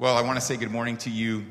[0.00, 1.44] Well, I want to say good morning to you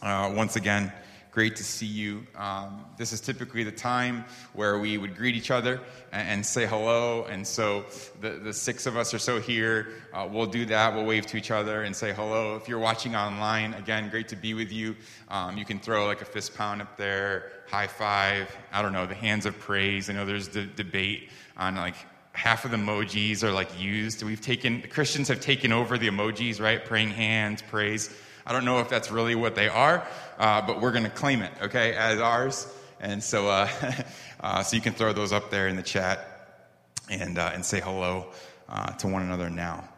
[0.00, 0.90] uh, once again.
[1.30, 2.26] Great to see you.
[2.34, 5.78] Um, this is typically the time where we would greet each other
[6.10, 7.26] and, and say hello.
[7.28, 7.84] And so
[8.22, 10.94] the, the six of us or so here, uh, we'll do that.
[10.94, 12.56] We'll wave to each other and say hello.
[12.56, 14.96] If you're watching online, again, great to be with you.
[15.28, 18.50] Um, you can throw like a fist pound up there, high five.
[18.72, 20.08] I don't know, the hands of praise.
[20.08, 21.28] I know there's the debate
[21.58, 21.96] on like
[22.38, 24.22] half of the emojis are like used.
[24.22, 26.82] We've taken, Christians have taken over the emojis, right?
[26.82, 28.14] Praying hands, praise.
[28.46, 30.06] I don't know if that's really what they are,
[30.38, 32.72] uh, but we're going to claim it, okay, as ours.
[33.00, 33.68] And so, uh,
[34.40, 36.62] uh, so you can throw those up there in the chat
[37.10, 38.28] and, uh, and say hello
[38.68, 39.88] uh, to one another now.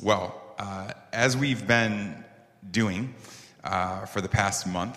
[0.00, 2.24] Well, uh, as we've been
[2.70, 3.12] doing
[3.64, 4.96] for the past month,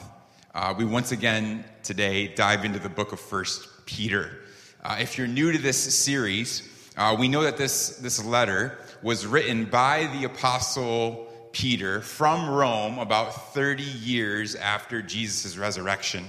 [0.77, 4.42] we once again today dive into the book of First Peter.
[4.85, 9.25] Uh, if you're new to this series, uh, we know that this, this letter was
[9.25, 16.25] written by the Apostle Peter from Rome about 30 years after Jesus' resurrection.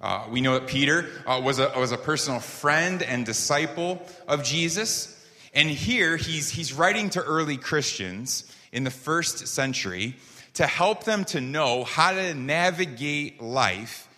[0.00, 4.42] Uh, we know that Peter uh, was, a, was a personal friend and disciple of
[4.42, 5.22] Jesus.
[5.52, 10.16] And here he's, he's writing to early Christians in the first century
[10.54, 14.08] to help them to know how to navigate life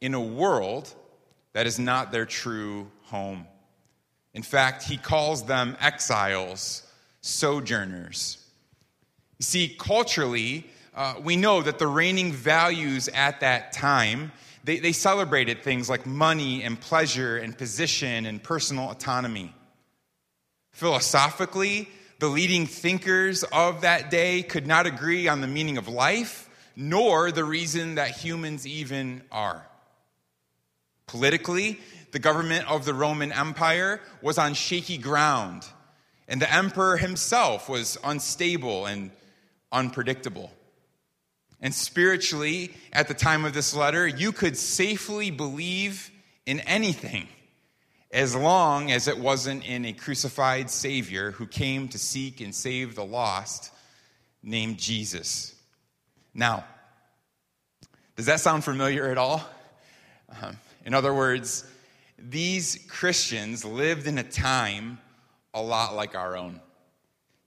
[0.00, 0.94] in a world
[1.52, 3.46] that is not their true home.
[4.32, 6.82] In fact, he calls them exiles,
[7.20, 8.38] sojourners.
[9.38, 14.32] You see, culturally, uh, we know that the reigning values at that time
[14.64, 19.54] they, they celebrated things like money and pleasure and position and personal autonomy.
[20.72, 26.48] Philosophically, the leading thinkers of that day could not agree on the meaning of life,
[26.74, 29.66] nor the reason that humans even are.
[31.06, 31.78] Politically,
[32.14, 35.66] the government of the Roman Empire was on shaky ground,
[36.28, 39.10] and the emperor himself was unstable and
[39.72, 40.52] unpredictable.
[41.60, 46.12] And spiritually, at the time of this letter, you could safely believe
[46.46, 47.26] in anything
[48.12, 52.94] as long as it wasn't in a crucified Savior who came to seek and save
[52.94, 53.72] the lost
[54.40, 55.52] named Jesus.
[56.32, 56.64] Now,
[58.14, 59.44] does that sound familiar at all?
[60.40, 60.56] Um,
[60.86, 61.64] in other words,
[62.30, 64.98] these Christians lived in a time
[65.52, 66.60] a lot like our own.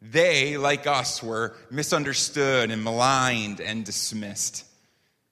[0.02, 4.66] They, like us, were misunderstood and maligned and dismissed.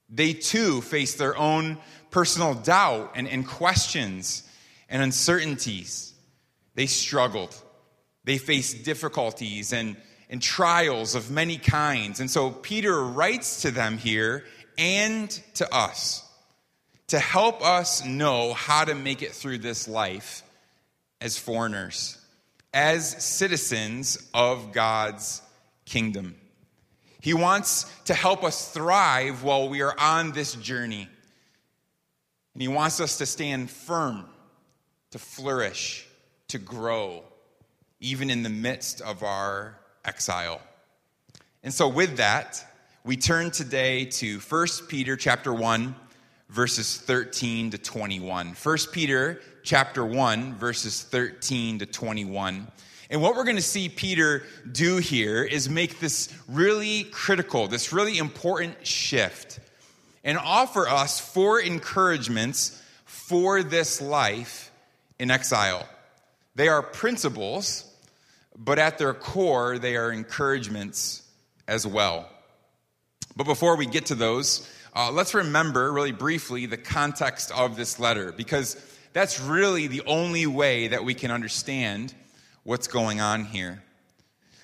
[0.10, 1.78] They too faced their own
[2.10, 4.44] personal doubt and, and questions
[4.90, 6.14] and uncertainties.
[6.74, 7.56] They struggled.
[8.24, 9.96] They faced difficulties and,
[10.30, 12.20] and trials of many kinds.
[12.20, 14.44] And so Peter writes to them here
[14.78, 16.25] and to us
[17.08, 20.44] to help us know how to make it through this life
[21.22, 22.18] as foreigners,
[22.74, 25.42] as citizens of God's
[25.86, 26.36] kingdom.
[27.22, 31.08] He wants to help us thrive while we are on this journey.
[32.54, 34.26] And He wants us to stand firm,
[35.12, 36.08] to flourish,
[36.50, 37.24] to grow,
[38.00, 40.62] even in the midst of our exile.
[41.64, 42.64] And so, with that,
[43.04, 45.96] we turn today to 1 Peter chapter 1
[46.50, 48.56] verses 13 to 21.
[48.62, 52.68] 1 Peter chapter 1 verses 13 to 21.
[53.10, 57.94] And what we're going to see Peter do here is make this really critical, this
[57.94, 59.60] really important shift
[60.24, 64.72] and offer us four encouragements for this life
[65.20, 65.88] in exile.
[66.56, 67.86] They are principles,
[68.58, 71.22] but at their core, they are encouragements
[71.68, 72.28] as well.
[73.36, 78.00] But before we get to those, uh, let's remember, really briefly, the context of this
[78.00, 78.78] letter, because
[79.12, 82.14] that's really the only way that we can understand
[82.64, 83.84] what's going on here.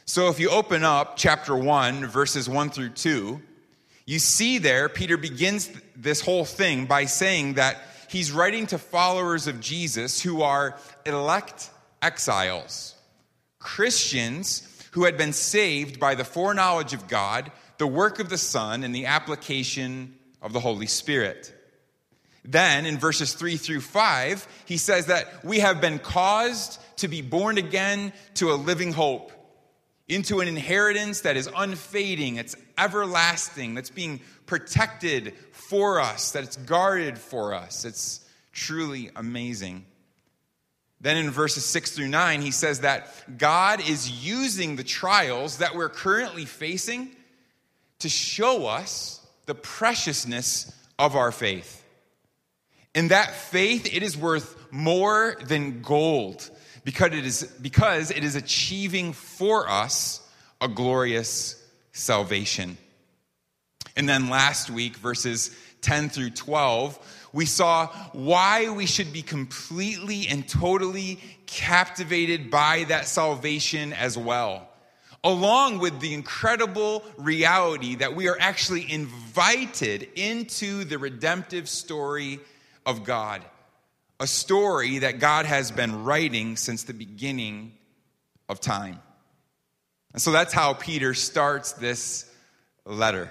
[0.05, 3.41] So if you open up chapter 1, verses 1 through 2,
[4.05, 7.77] you see there, Peter begins this whole thing by saying that
[8.09, 11.69] he's writing to followers of Jesus who are elect
[12.01, 12.95] exiles,
[13.59, 18.83] Christians who had been saved by the foreknowledge of God, the work of the Son,
[18.83, 21.53] and the application of the Holy Spirit.
[22.43, 27.21] Then in verses 3 through 5, he says that we have been caused to be
[27.21, 29.31] born again to a living hope,
[30.07, 36.57] into an inheritance that is unfading, it's everlasting, that's being protected for us, that it's
[36.57, 37.85] guarded for us.
[37.85, 39.85] It's truly amazing.
[40.99, 45.75] Then in verses 6 through 9, he says that God is using the trials that
[45.75, 47.15] we're currently facing
[47.99, 49.20] to show us
[49.51, 51.83] the preciousness of our faith.
[52.95, 56.49] And that faith, it is worth more than gold
[56.85, 60.25] because it is, because it is achieving for us
[60.61, 61.61] a glorious
[61.91, 62.77] salvation.
[63.97, 70.29] And then last week, verses 10 through 12, we saw why we should be completely
[70.29, 74.69] and totally captivated by that salvation as well,
[75.23, 82.39] along with the incredible reality that we are actually invited into the redemptive story
[82.85, 83.43] of God,
[84.19, 87.73] a story that God has been writing since the beginning
[88.49, 88.99] of time.
[90.13, 92.29] And so that's how Peter starts this
[92.85, 93.29] letter.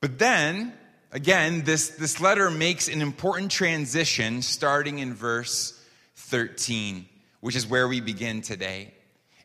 [0.00, 0.72] But then,
[1.12, 5.80] again, this, this letter makes an important transition starting in verse
[6.16, 7.06] 13,
[7.40, 8.93] which is where we begin today.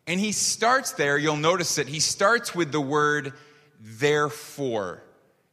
[0.10, 3.32] And he starts there, you'll notice that he starts with the word
[3.80, 5.04] therefore.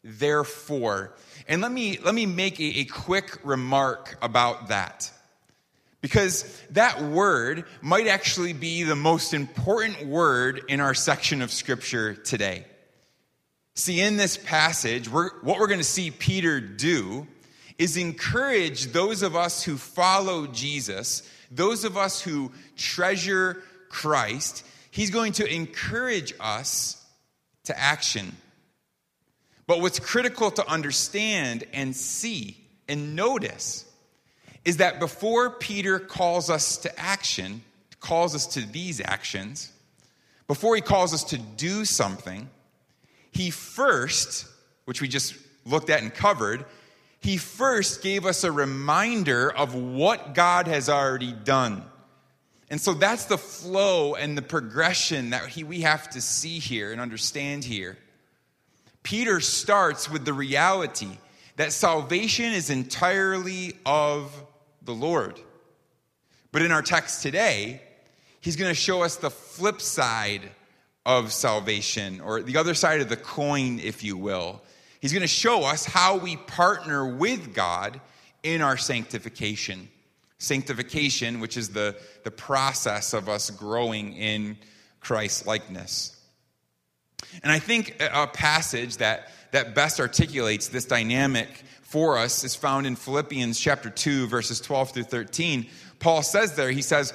[0.03, 1.14] Therefore.
[1.47, 5.12] And let me, let me make a, a quick remark about that.
[6.00, 12.14] Because that word might actually be the most important word in our section of Scripture
[12.14, 12.64] today.
[13.75, 17.26] See, in this passage, we're, what we're going to see Peter do
[17.76, 24.65] is encourage those of us who follow Jesus, those of us who treasure Christ.
[24.91, 27.05] He's going to encourage us
[27.65, 28.37] to action.
[29.67, 32.56] But what's critical to understand and see
[32.88, 33.85] and notice
[34.65, 37.62] is that before Peter calls us to action,
[38.00, 39.73] calls us to these actions,
[40.47, 42.49] before he calls us to do something,
[43.32, 44.47] he first,
[44.85, 45.35] which we just
[45.65, 46.65] looked at and covered,
[47.21, 51.85] he first gave us a reminder of what God has already done.
[52.69, 56.93] And so that's the flow and the progression that he, we have to see here
[56.93, 57.97] and understand here.
[59.03, 61.19] Peter starts with the reality
[61.57, 64.33] that salvation is entirely of
[64.83, 65.41] the Lord.
[66.51, 67.83] But in our text today,
[68.41, 70.43] he's going to show us the flip side
[71.05, 74.61] of salvation, or the other side of the coin, if you will.
[75.01, 78.01] He's going to show us how we partner with God
[78.43, 79.89] in our sanctification.
[80.38, 84.59] Sanctification, which is the, the process of us growing in
[85.00, 86.21] Christ likeness.
[87.43, 91.49] And I think a passage that, that best articulates this dynamic
[91.83, 95.69] for us is found in Philippians chapter 2, verses 12 through 13.
[95.99, 97.15] Paul says there, he says,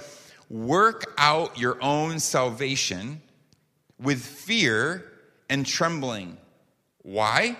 [0.49, 3.21] Work out your own salvation
[3.99, 5.11] with fear
[5.49, 6.37] and trembling.
[7.03, 7.57] Why?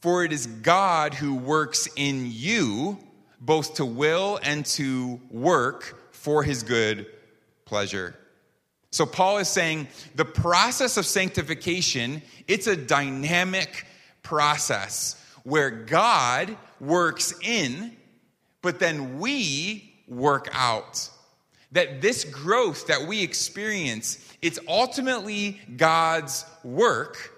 [0.00, 2.98] For it is God who works in you
[3.40, 7.06] both to will and to work for his good
[7.64, 8.14] pleasure.
[8.90, 13.86] So Paul is saying the process of sanctification, it's a dynamic
[14.22, 17.96] process where God works in,
[18.62, 21.08] but then we work out.
[21.72, 27.36] That this growth that we experience it's ultimately God's work,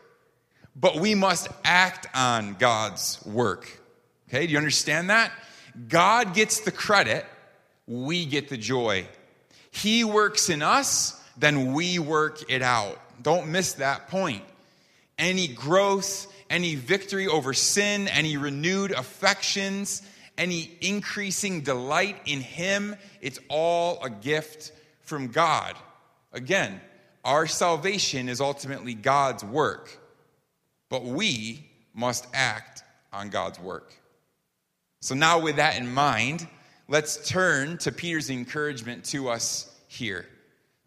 [0.77, 3.69] but we must act on God's work.
[4.29, 5.33] Okay, do you understand that?
[5.89, 7.25] God gets the credit,
[7.87, 9.07] we get the joy.
[9.71, 12.99] He works in us, then we work it out.
[13.23, 14.43] Don't miss that point.
[15.19, 20.03] Any growth, any victory over sin, any renewed affections,
[20.37, 25.75] any increasing delight in Him, it's all a gift from God.
[26.33, 26.81] Again,
[27.25, 29.99] our salvation is ultimately God's work,
[30.89, 31.65] but we
[31.95, 33.95] must act on God's work.
[35.03, 36.47] So, now with that in mind,
[36.87, 40.27] let's turn to Peter's encouragement to us here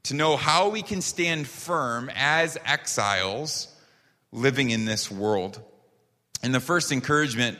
[0.04, 3.68] to know how we can stand firm as exiles
[4.32, 5.62] living in this world.
[6.42, 7.60] And the first encouragement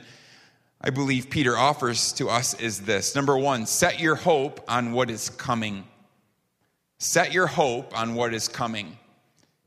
[0.80, 5.10] I believe Peter offers to us is this number one, set your hope on what
[5.10, 5.84] is coming.
[7.00, 8.98] Set your hope on what is coming.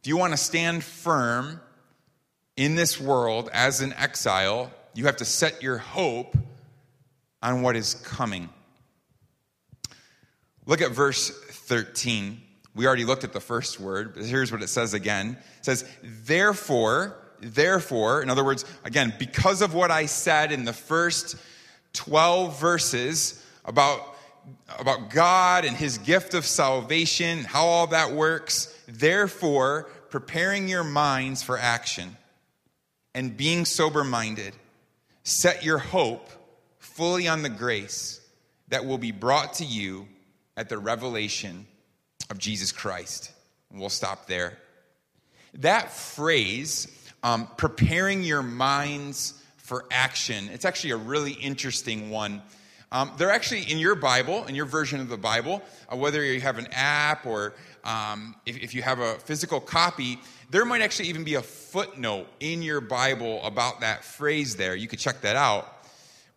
[0.01, 1.61] If you want to stand firm
[2.57, 6.35] in this world as an exile, you have to set your hope
[7.43, 8.49] on what is coming.
[10.67, 12.41] Look at verse 13.
[12.75, 15.37] We already looked at the first word, but here's what it says again.
[15.59, 20.73] It says, Therefore, therefore, in other words, again, because of what I said in the
[20.73, 21.37] first
[21.95, 24.17] 12 verses about
[24.79, 28.75] about God and his gift of salvation, how all that works.
[28.87, 32.17] Therefore, preparing your minds for action
[33.15, 34.55] and being sober minded,
[35.23, 36.31] set your hope
[36.99, 38.21] fully on the grace
[38.71, 40.09] that will be brought to you
[40.57, 41.65] at the revelation
[42.29, 43.31] of Jesus Christ.
[43.73, 44.59] We'll stop there.
[45.55, 46.89] That phrase,
[47.23, 52.43] um, preparing your minds for action, it's actually a really interesting one
[52.91, 55.63] Um, they're actually in your Bible, in your version of the Bible,
[55.93, 57.53] uh, whether you have an app or
[57.85, 60.19] um, if, if you have a physical copy,
[60.51, 64.75] there might actually even be a footnote in your Bible about that phrase there.
[64.75, 65.78] You could check that out.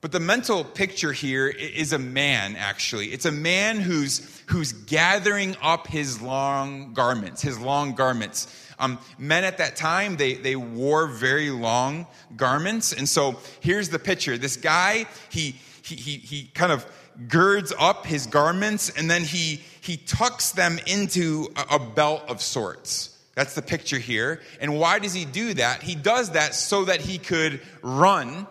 [0.02, 3.10] But the mental picture here is a man, actually.
[3.10, 8.48] It's a man who's, who's gathering up his long garments, his long garments.
[8.80, 12.94] Um, men at that time, they, they wore very long garments.
[12.94, 14.40] And so here's the picture.
[14.40, 16.84] This guy, he, he, he, he kind of
[17.28, 22.42] girds up his garments and then he, he tucks them into a, a belt of
[22.42, 23.16] sorts.
[23.36, 24.42] That's the picture here.
[24.60, 25.84] And why does he do that?
[25.84, 28.48] He does that so that he could run,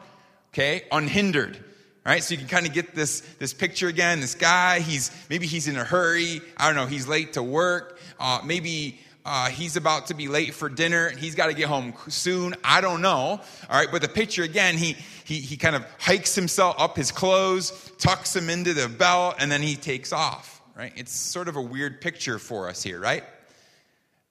[0.53, 1.65] okay, unhindered.
[2.05, 2.23] Right?
[2.23, 4.21] So you can kind of get this, this picture again.
[4.21, 6.41] This guy, he's maybe he's in a hurry.
[6.57, 7.99] I don't know, he's late to work.
[8.19, 11.11] Uh, maybe uh, he's about to be late for dinner.
[11.11, 12.55] He's got to get home soon.
[12.65, 13.11] I don't know.
[13.11, 13.41] All
[13.71, 17.93] right, but the picture again, he, he, he kind of hikes himself up his clothes,
[17.99, 20.63] tucks them into the belt, and then he takes off.
[20.75, 20.93] Right?
[20.97, 23.25] It's sort of a weird picture for us here, right?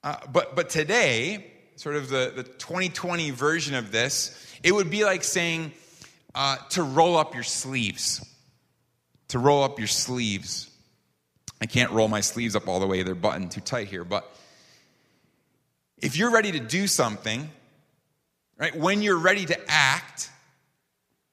[0.03, 5.05] Uh, but, but today, sort of the, the 2020 version of this, it would be
[5.05, 5.71] like saying
[6.39, 8.25] uh, to roll up your sleeves.
[9.27, 10.71] To roll up your sleeves.
[11.59, 14.33] I can't roll my sleeves up all the way, they're buttoned too tight here, but
[15.97, 17.49] if you're ready to do something,
[18.57, 20.29] right, when you're ready to act,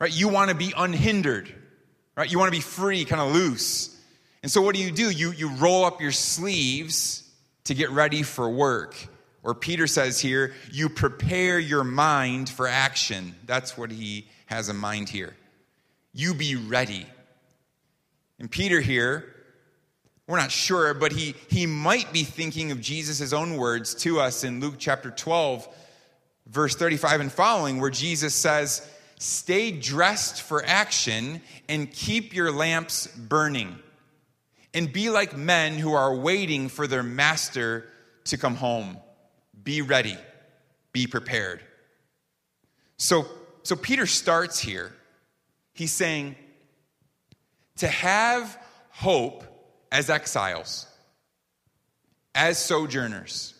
[0.01, 1.55] right, you want to be unhindered,
[2.17, 2.29] right?
[2.29, 3.97] You want to be free, kind of loose.
[4.43, 5.09] And so what do you do?
[5.09, 7.23] You, you roll up your sleeves
[7.63, 8.97] to get ready for work.
[9.45, 13.37] Or Peter says here, you prepare your mind for action.
[13.47, 15.37] That's what he has in mind here.
[16.13, 17.07] You be ready.
[18.39, 19.35] And Peter here,
[20.27, 24.43] we're not sure, but he, he might be thinking of Jesus' own words to us
[24.43, 25.69] in Luke chapter 12,
[26.47, 28.89] verse 35 and following, where Jesus says,
[29.19, 33.79] Stay dressed for action and keep your lamps burning.
[34.75, 37.87] And be like men who are waiting for their master
[38.25, 38.99] to come home.
[39.63, 40.19] Be ready,
[40.93, 41.63] be prepared.
[42.99, 43.27] So,
[43.67, 44.93] so Peter starts here.
[45.73, 46.37] He's saying,
[47.79, 48.57] to have
[48.91, 49.43] hope
[49.91, 50.87] as exiles,
[52.33, 53.55] as sojourners,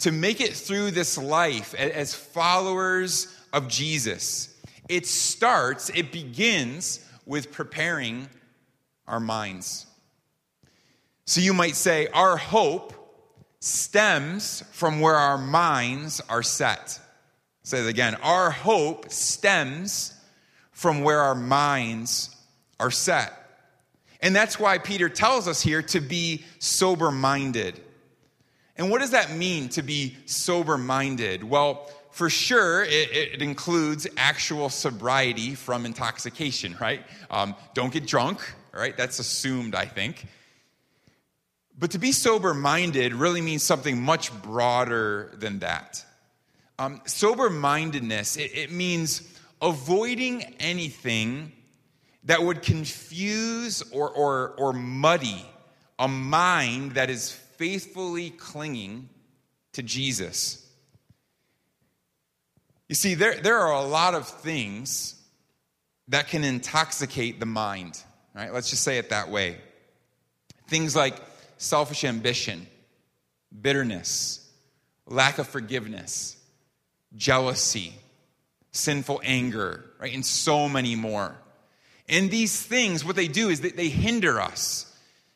[0.00, 4.52] to make it through this life as followers of Jesus.
[4.88, 8.28] It starts, it begins with preparing
[9.06, 9.86] our minds.
[11.24, 12.92] So you might say, our hope
[13.60, 16.98] stems from where our minds are set.
[17.64, 18.14] Say it again.
[18.16, 20.14] Our hope stems
[20.70, 22.34] from where our minds
[22.78, 23.32] are set.
[24.20, 27.80] And that's why Peter tells us here to be sober minded.
[28.76, 31.42] And what does that mean to be sober minded?
[31.42, 37.02] Well, for sure, it, it, includes actual sobriety from intoxication, right?
[37.30, 38.40] Um, don't get drunk,
[38.72, 38.96] right?
[38.96, 40.26] That's assumed, I think.
[41.76, 46.04] But to be sober minded really means something much broader than that.
[46.78, 49.22] Um, sober mindedness, it, it means
[49.62, 51.52] avoiding anything
[52.24, 55.44] that would confuse or, or, or muddy
[55.98, 59.08] a mind that is faithfully clinging
[59.72, 60.60] to Jesus.
[62.88, 65.14] You see, there, there are a lot of things
[66.08, 68.02] that can intoxicate the mind,
[68.34, 68.52] right?
[68.52, 69.56] Let's just say it that way.
[70.68, 71.16] Things like
[71.56, 72.66] selfish ambition,
[73.62, 74.50] bitterness,
[75.06, 76.36] lack of forgiveness,
[77.16, 77.94] jealousy,
[78.72, 80.14] sinful anger, right?
[80.14, 81.36] And so many more.
[82.08, 84.92] And these things, what they do is that they hinder us,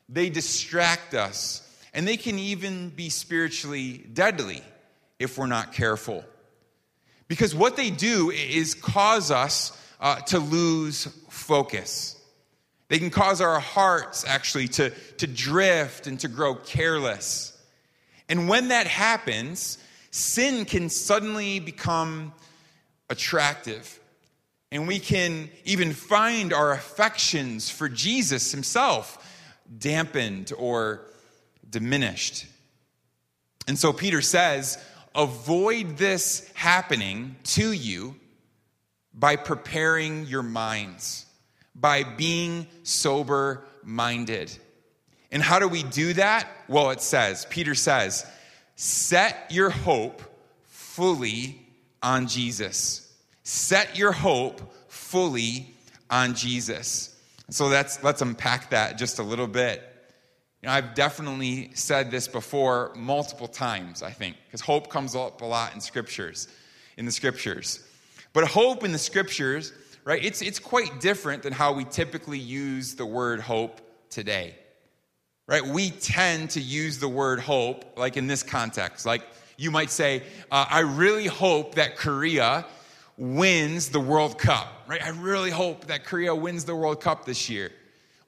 [0.09, 1.63] they distract us,
[1.95, 4.63] and they can even be spiritually deadly
[5.19, 6.25] if we're not careful.
[7.27, 12.17] Because what they do is cause us uh, to lose focus.
[12.89, 17.55] They can cause our hearts actually to, to drift and to grow careless.
[18.29, 19.79] And when that happens,
[20.19, 22.33] sin can suddenly become
[23.09, 23.99] attractive
[24.71, 29.25] and we can even find our affections for Jesus himself
[29.79, 31.07] dampened or
[31.69, 32.47] diminished.
[33.67, 34.79] And so Peter says,
[35.15, 38.17] avoid this happening to you
[39.15, 41.27] by preparing your minds,
[41.75, 44.53] by being sober minded.
[45.31, 46.47] And how do we do that?
[46.69, 48.25] Well, it says, Peter says,
[48.81, 50.23] set your hope
[50.67, 51.61] fully
[52.01, 53.13] on Jesus.
[53.43, 55.75] Set your hope fully
[56.09, 57.17] on Jesus.
[57.51, 59.83] So that's, let's unpack that just a little bit.
[60.63, 65.41] You know, I've definitely said this before multiple times, I think, because hope comes up
[65.41, 66.47] a lot in scriptures,
[66.97, 67.85] in the scriptures.
[68.33, 69.73] But hope in the scriptures,
[70.05, 70.25] right?
[70.25, 74.55] It's, it's quite different than how we typically use the word hope today,
[75.49, 75.67] right?
[75.67, 79.05] We tend to use the word hope, like in this context.
[79.05, 79.23] Like
[79.57, 82.65] you might say, uh, I really hope that Korea
[83.17, 85.03] wins the World Cup, right?
[85.03, 87.73] I really hope that Korea wins the World Cup this year.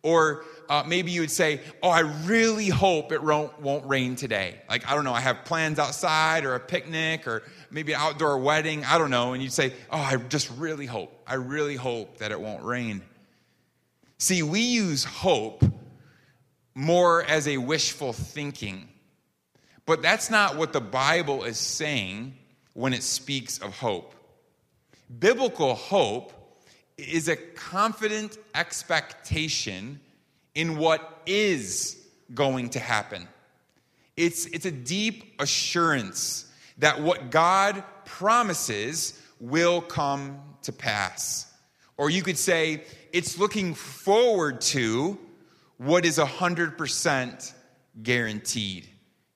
[0.03, 4.55] Or uh, maybe you would say, Oh, I really hope it won't, won't rain today.
[4.69, 8.39] Like, I don't know, I have plans outside or a picnic or maybe an outdoor
[8.39, 8.83] wedding.
[8.87, 9.35] I don't know.
[9.35, 11.13] And you'd say, Oh, I just really hope.
[11.27, 13.03] I really hope that it won't rain.
[14.17, 15.65] See, we use hope
[16.81, 18.89] more as a wishful thinking.
[19.85, 22.35] But that's not what the Bible is saying
[22.73, 24.15] when it speaks of hope.
[25.19, 26.33] Biblical hope
[26.97, 30.01] is a confident expectation
[30.55, 31.99] in what is
[32.33, 33.29] going to happen.
[34.17, 41.53] It's, it's a deep assurance that what God promises will come to pass.
[41.99, 45.19] Or you could say it's looking forward to
[45.81, 47.55] what is 100%
[48.03, 48.87] guaranteed.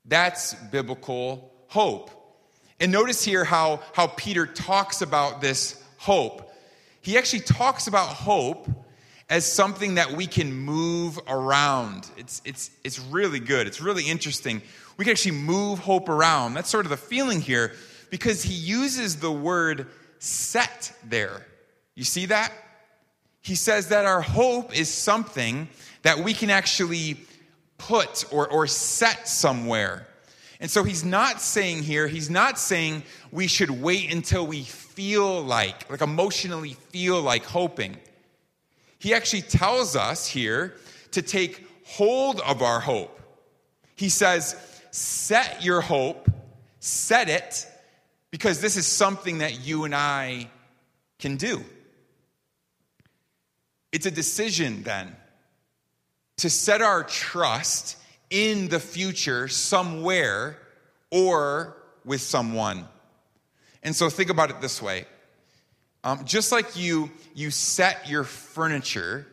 [0.04, 2.10] That's biblical hope.
[2.78, 6.52] And notice here how, how Peter talks about this hope.
[7.00, 8.68] He actually talks about hope
[9.30, 12.10] as something that we can move around.
[12.18, 13.66] It's, it's, it's really good.
[13.66, 14.60] It's really interesting.
[14.98, 16.52] We can actually move hope around.
[16.52, 17.72] That's sort of the feeling here
[18.10, 19.86] because he uses the word
[20.18, 21.46] set there.
[21.94, 22.52] You see that?
[23.40, 25.68] He says that our hope is something
[26.04, 27.16] that we can actually
[27.76, 30.06] put or, or set somewhere.
[30.60, 35.42] And so he's not saying here, he's not saying we should wait until we feel
[35.42, 37.96] like, like emotionally feel like hoping.
[38.98, 40.74] He actually tells us here
[41.10, 43.18] to take hold of our hope.
[43.96, 44.56] He says,
[44.90, 46.30] set your hope,
[46.80, 47.66] set it,
[48.30, 50.50] because this is something that you and I
[51.18, 51.64] can do.
[53.90, 55.16] It's a decision then
[56.38, 57.96] to set our trust
[58.30, 60.58] in the future somewhere
[61.10, 62.86] or with someone.
[63.82, 65.06] And so think about it this way
[66.04, 69.26] um, just like you, you set your furniture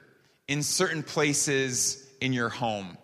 [0.47, 2.97] in certain places in your home,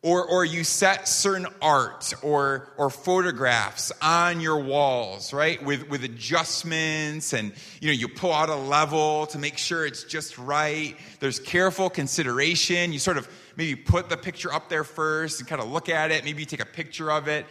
[0.00, 5.62] or, or you set certain art or, or photographs on your walls, right?
[5.64, 10.04] With, with adjustments and, you know, you pull out a level to make sure it's
[10.04, 10.96] just right.
[11.18, 12.92] There's careful consideration.
[12.92, 16.12] You sort of maybe put the picture up there first and kind of look at
[16.12, 16.24] it.
[16.24, 17.44] Maybe you take a picture of it.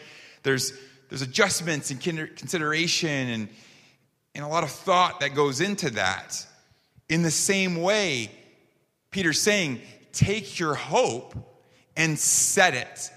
[0.44, 0.72] There's,
[1.10, 3.50] there's adjustments and consideration and,
[4.36, 6.46] and a lot of thought that goes into that.
[7.10, 8.32] In the same way,
[9.12, 9.82] Peter's saying,
[10.14, 11.36] take your hope
[11.98, 13.12] and set it,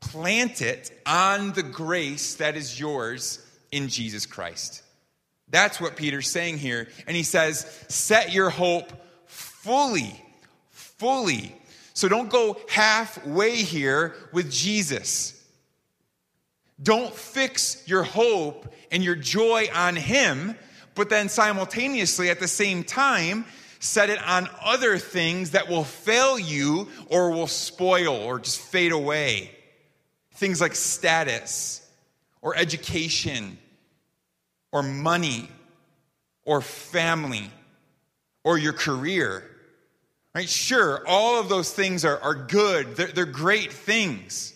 [0.00, 4.82] plant it on the grace that is yours in Jesus Christ.
[5.48, 6.88] That's what Peter's saying here.
[7.06, 8.92] And he says, set your hope
[9.26, 10.22] fully,
[10.70, 11.56] fully.
[11.94, 15.32] So don't go halfway here with Jesus.
[16.82, 20.56] Don't fix your hope and your joy on Him,
[20.94, 23.46] but then simultaneously at the same time,
[23.78, 28.92] set it on other things that will fail you or will spoil or just fade
[28.92, 29.50] away.
[30.34, 31.86] Things like status
[32.42, 33.58] or education
[34.72, 35.48] or money
[36.44, 37.50] or family
[38.44, 39.44] or your career.
[40.34, 40.48] Right?
[40.48, 44.52] Sure, all of those things are, are good, they're, they're great things,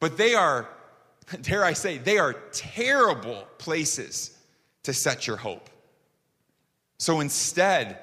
[0.00, 0.68] but they are,
[1.42, 4.36] dare I say, they are terrible places
[4.84, 5.68] to set your hope.
[6.98, 7.98] So instead,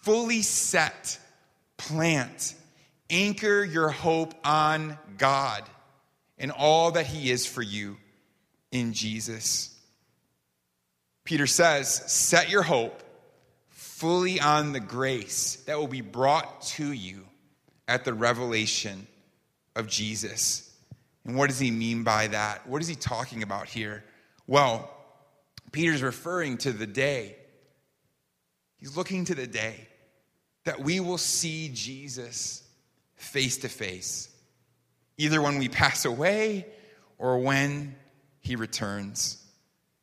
[0.00, 1.18] fully set,
[1.76, 2.54] plant,
[3.08, 5.62] anchor your hope on God
[6.38, 7.96] and all that He is for you
[8.70, 9.76] in Jesus.
[11.24, 13.02] Peter says, set your hope
[13.68, 17.26] fully on the grace that will be brought to you
[17.86, 19.06] at the revelation
[19.76, 20.74] of Jesus.
[21.24, 22.66] And what does he mean by that?
[22.66, 24.02] What is he talking about here?
[24.46, 24.90] Well,
[25.70, 27.36] Peter's referring to the day.
[28.78, 29.86] He's looking to the day
[30.64, 32.62] that we will see Jesus
[33.16, 34.28] face to face,
[35.16, 36.66] either when we pass away
[37.18, 37.94] or when
[38.40, 39.36] he returns.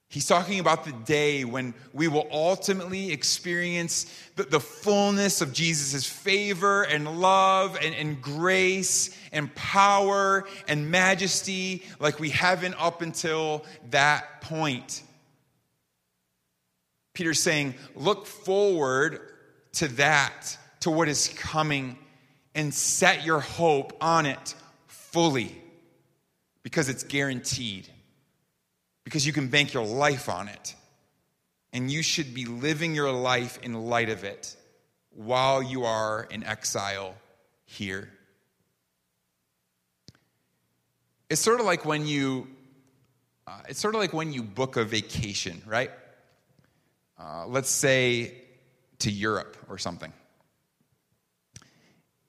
[0.09, 4.05] He's talking about the day when we will ultimately experience
[4.37, 11.83] the, the fullness of Jesus' favor and love and, and grace and power and majesty
[11.99, 15.03] like we haven't up until that point.
[17.13, 19.19] Peter's saying, look forward
[19.77, 21.97] to that, to what is coming,
[22.53, 24.55] and set your hope on it
[24.87, 25.55] fully
[26.63, 27.87] because it's guaranteed,
[29.03, 30.75] because you can bank your life on it.
[31.73, 34.55] and you should be living your life in light of it
[35.11, 37.15] while you are in exile
[37.65, 38.09] here.
[41.29, 42.47] It's sort of like when you
[43.45, 45.91] uh, it's sort of like when you book a vacation, right?
[47.19, 48.33] Uh, let's say
[48.99, 50.11] to Europe or something.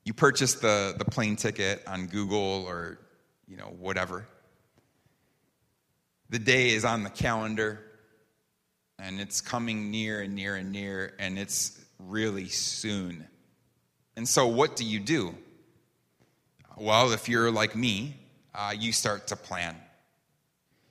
[0.05, 2.99] You purchase the, the plane ticket on Google or
[3.47, 4.27] you know whatever.
[6.31, 7.81] The day is on the calendar
[8.99, 13.27] and it's coming near and near and near and it's really soon.
[14.17, 15.35] And so what do you do?
[16.77, 18.17] Well, if you're like me,
[18.55, 19.77] uh, you start to plan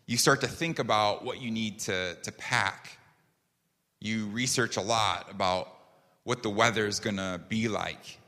[0.07, 2.96] you start to think about what you need to, to pack.
[3.99, 5.73] You research a lot about
[6.23, 8.19] what the weather is going to be like.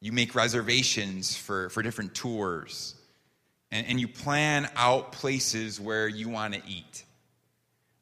[0.00, 2.94] You make reservations for, for different tours.
[3.70, 7.04] And, and you plan out places where you want to eat.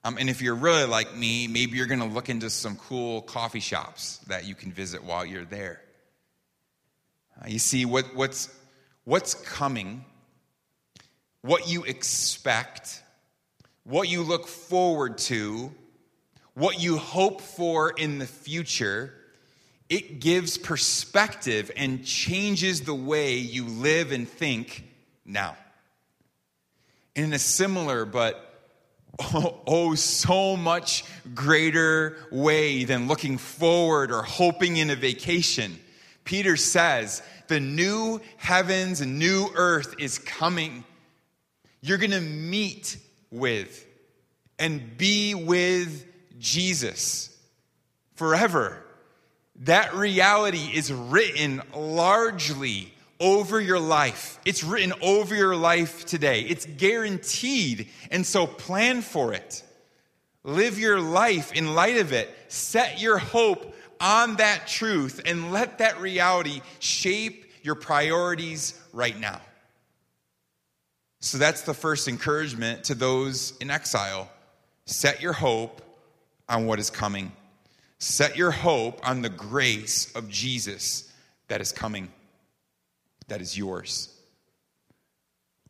[0.04, 3.22] Um, and if you're really like me, maybe you're going to look into some cool
[3.22, 5.80] coffee shops that you can visit while you're there.
[7.42, 8.54] Uh, you see, what, what's,
[9.04, 10.04] what's coming
[11.46, 13.02] what you expect,
[13.84, 15.72] what you look forward to,
[16.56, 19.12] what you hope for in the future,
[19.88, 24.84] it gives perspective and changes the way you live and think
[25.24, 25.56] now.
[27.14, 28.58] In a similar but
[29.20, 35.78] oh, oh, so much greater way than looking forward or hoping in a vacation,
[36.24, 40.82] Peter says, the new heavens and new earth is coming
[41.86, 42.96] you're going to meet
[43.30, 43.86] with
[44.58, 46.04] and be with
[46.38, 47.36] Jesus
[48.14, 48.82] forever.
[49.60, 54.38] That reality is written largely over your life.
[54.44, 56.42] It's written over your life today.
[56.42, 57.88] It's guaranteed.
[58.10, 59.62] And so plan for it.
[60.44, 62.34] Live your life in light of it.
[62.48, 69.40] Set your hope on that truth and let that reality shape your priorities right now.
[71.20, 74.30] So that's the first encouragement to those in exile.
[74.84, 75.82] Set your hope
[76.48, 77.32] on what is coming.
[77.98, 81.12] Set your hope on the grace of Jesus
[81.48, 82.08] that is coming,
[83.28, 84.12] that is yours.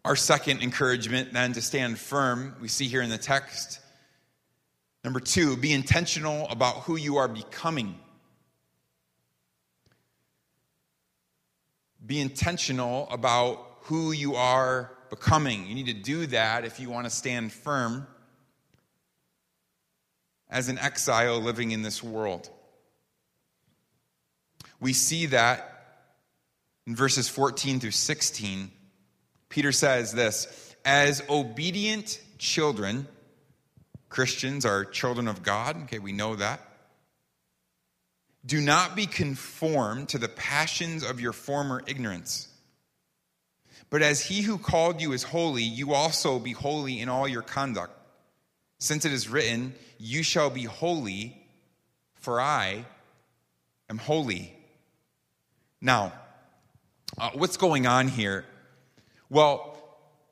[0.05, 3.81] Our second encouragement, then, to stand firm, we see here in the text.
[5.03, 7.97] Number two, be intentional about who you are becoming.
[12.05, 15.67] Be intentional about who you are becoming.
[15.67, 18.07] You need to do that if you want to stand firm
[20.51, 22.49] as an exile living in this world.
[24.81, 25.73] We see that
[26.87, 28.71] in verses 14 through 16.
[29.49, 33.09] Peter says this As obedient children,
[34.09, 35.85] Christians are children of God.
[35.85, 36.61] Okay, we know that.
[38.45, 42.49] Do not be conformed to the passions of your former ignorance
[43.91, 47.43] but as he who called you is holy, you also be holy in all your
[47.43, 47.93] conduct.
[48.79, 51.37] Since it is written, You shall be holy,
[52.15, 52.85] for I
[53.89, 54.53] am holy.
[55.81, 56.13] Now,
[57.19, 58.45] uh, what's going on here?
[59.31, 59.77] Well,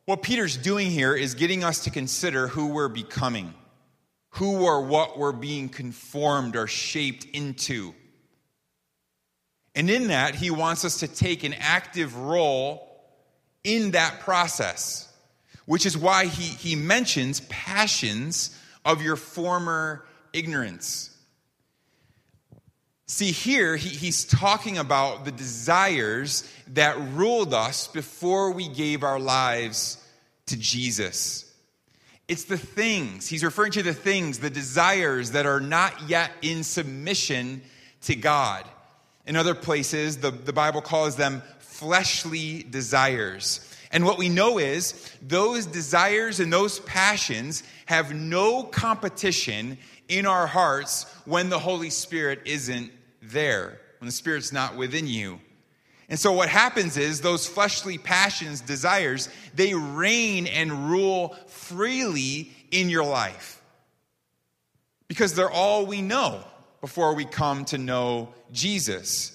[0.05, 3.55] what Peter's doing here is getting us to consider who we're becoming,
[4.31, 7.95] who or what we're being conformed or shaped into.
[9.75, 12.91] And in that, he wants us to take an active role
[13.65, 15.04] in that process,
[15.67, 21.11] which is why he, he mentions passions of your former ignorance.
[23.07, 29.21] See, here he, he's talking about the desires that ruled us before we gave our
[29.21, 30.03] lives
[30.47, 31.53] to Jesus.
[32.27, 36.65] It's the things, he's referring to the things, the desires that are not yet in
[36.65, 37.63] submission
[38.03, 38.65] to God.
[39.27, 43.74] In other places, the, the Bible calls them fleshly desires.
[43.95, 49.79] And what we know is those desires and those passions have no competition
[50.09, 52.91] in our hearts when the Holy Spirit isn't
[53.23, 55.39] there, when the Spirit's not within you.
[56.09, 62.91] And so what happens is those fleshly passions, desires, they reign and rule freely in
[62.91, 63.63] your life.
[65.07, 66.43] Because they're all we know
[66.81, 69.34] before we come to know Jesus.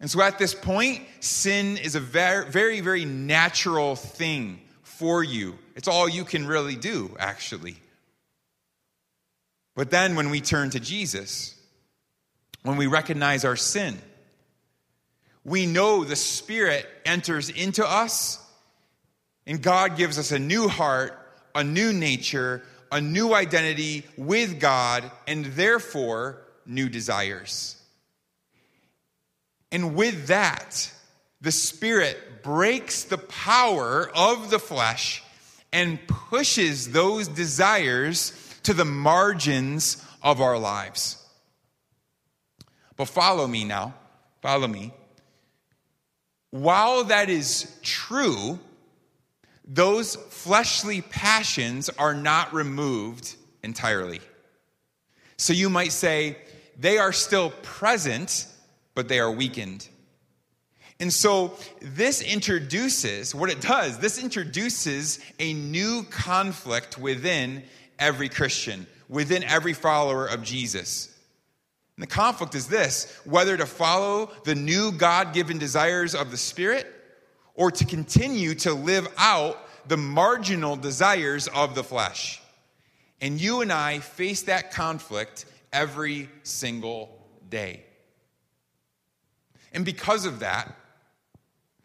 [0.00, 5.58] And so at this point, sin is a very, very, very natural thing for you.
[5.74, 7.76] It's all you can really do, actually.
[9.74, 11.54] But then when we turn to Jesus,
[12.62, 13.98] when we recognize our sin,
[15.44, 18.42] we know the Spirit enters into us,
[19.46, 21.16] and God gives us a new heart,
[21.54, 27.75] a new nature, a new identity with God, and therefore new desires.
[29.76, 30.90] And with that,
[31.42, 35.22] the Spirit breaks the power of the flesh
[35.70, 41.22] and pushes those desires to the margins of our lives.
[42.96, 43.92] But follow me now.
[44.40, 44.94] Follow me.
[46.48, 48.58] While that is true,
[49.62, 54.20] those fleshly passions are not removed entirely.
[55.36, 56.38] So you might say
[56.78, 58.46] they are still present,
[58.96, 59.88] but they are weakened.
[60.98, 67.62] And so this introduces, what it does, this introduces a new conflict within
[67.98, 71.14] every Christian, within every follower of Jesus.
[71.96, 76.36] And the conflict is this whether to follow the new God given desires of the
[76.38, 76.86] Spirit
[77.54, 82.40] or to continue to live out the marginal desires of the flesh.
[83.20, 87.85] And you and I face that conflict every single day.
[89.76, 90.74] And because of that,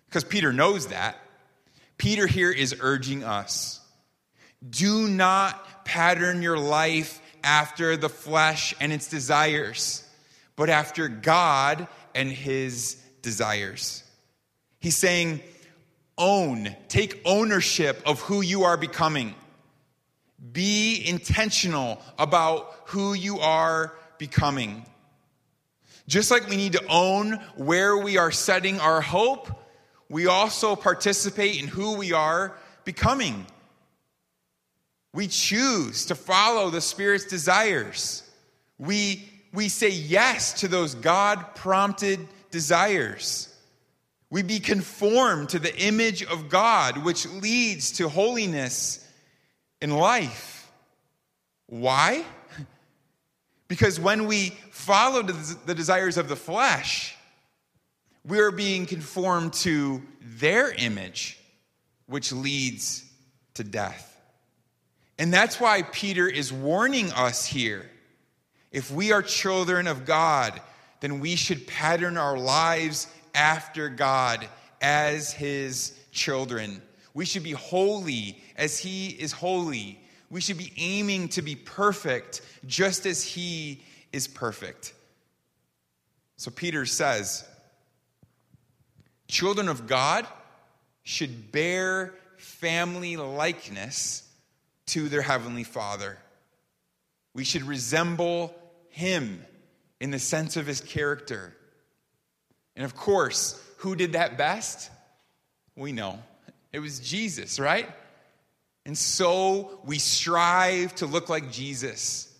[0.07, 1.17] because Peter knows that,
[1.97, 3.79] Peter here is urging us
[4.67, 10.07] do not pattern your life after the flesh and its desires,
[10.55, 14.03] but after God and his desires.
[14.79, 15.41] He's saying,
[16.17, 19.33] own, take ownership of who you are becoming.
[20.51, 24.85] Be intentional about who you are becoming.
[26.11, 29.49] Just like we need to own where we are setting our hope,
[30.09, 33.45] we also participate in who we are becoming.
[35.13, 38.29] We choose to follow the Spirit's desires.
[38.77, 42.19] We, we say yes to those God prompted
[42.49, 43.47] desires.
[44.29, 48.99] We be conformed to the image of God, which leads to holiness
[49.81, 50.69] in life.
[51.67, 52.25] Why?
[53.71, 57.15] Because when we follow the desires of the flesh,
[58.25, 61.39] we are being conformed to their image,
[62.05, 63.09] which leads
[63.53, 64.21] to death.
[65.17, 67.89] And that's why Peter is warning us here.
[68.73, 70.59] If we are children of God,
[70.99, 74.49] then we should pattern our lives after God
[74.81, 76.81] as his children.
[77.13, 79.97] We should be holy as he is holy.
[80.31, 84.93] We should be aiming to be perfect just as he is perfect.
[86.37, 87.45] So Peter says,
[89.27, 90.25] children of God
[91.03, 94.27] should bear family likeness
[94.87, 96.17] to their Heavenly Father.
[97.33, 98.55] We should resemble
[98.89, 99.45] Him
[99.99, 101.55] in the sense of His character.
[102.75, 104.89] And of course, who did that best?
[105.75, 106.19] We know.
[106.71, 107.87] It was Jesus, right?
[108.85, 112.33] And so we strive to look like Jesus.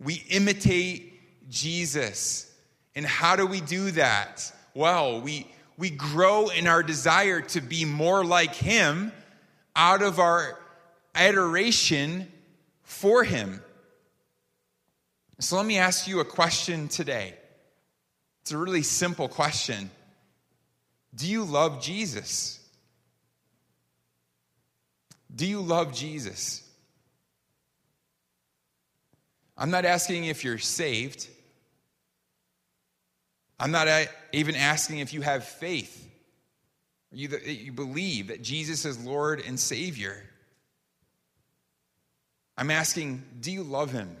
[0.00, 2.52] We imitate Jesus.
[2.94, 4.52] And how do we do that?
[4.74, 9.12] Well, we, we grow in our desire to be more like Him
[9.76, 10.58] out of our
[11.14, 12.30] adoration
[12.82, 13.62] for him.
[15.40, 17.34] So let me ask you a question today.
[18.42, 19.90] It's a really simple question.
[21.14, 22.60] Do you love Jesus?
[25.34, 26.62] Do you love Jesus?
[29.56, 31.28] I'm not asking if you're saved.
[33.58, 33.88] I'm not
[34.32, 36.00] even asking if you have faith.
[37.12, 40.20] You, you believe that Jesus is Lord and Savior.
[42.56, 44.16] I'm asking, do you love him?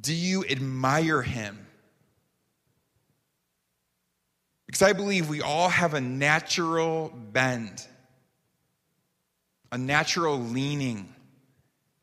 [0.00, 1.66] Do you admire him?
[4.66, 7.86] Because I believe we all have a natural bend,
[9.76, 11.14] a natural leaning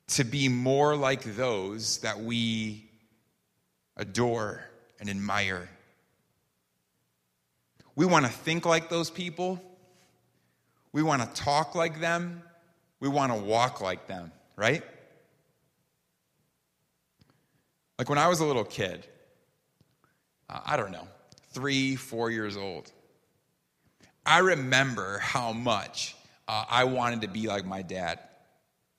[0.07, 2.86] to be more like those that we
[3.97, 4.63] adore
[4.99, 5.67] and admire.
[7.95, 9.62] We want to think like those people.
[10.91, 12.43] We want to talk like them
[13.03, 14.81] we want to walk like them, right?
[17.99, 19.05] Like when I was a little kid,
[20.49, 21.05] uh, I don't know,
[21.51, 22.89] three, four years old,
[24.25, 26.15] I remember how much
[26.47, 28.19] uh, I wanted to be like my dad.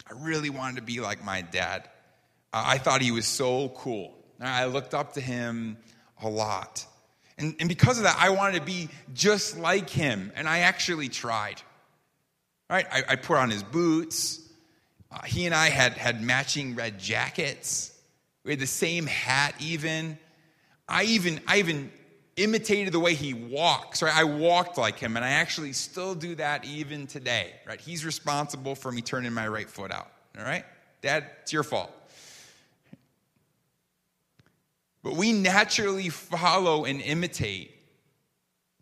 [0.09, 1.89] I really wanted to be like my dad.
[2.53, 4.15] Uh, I thought he was so cool.
[4.41, 5.79] I looked up to him
[6.23, 6.87] a lot.
[7.39, 10.33] And, and because of that, I wanted to be just like him.
[10.37, 11.61] And I actually tried.
[12.71, 12.87] Right?
[12.91, 14.41] I, I put on his boots.
[15.11, 17.93] Uh, he and I had, had matching red jackets.
[18.45, 20.19] We had the same hat, even.
[20.89, 21.91] I even, I even
[22.37, 24.15] imitated the way he walks, right?
[24.15, 27.81] I walked like him, and I actually still do that even today, right?
[27.81, 30.65] He's responsible for me turning my right foot out, All right?
[31.03, 31.93] Dad, it's your fault.
[35.03, 37.71] But we naturally follow and imitate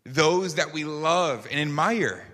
[0.05, 2.25] those that we love and admire.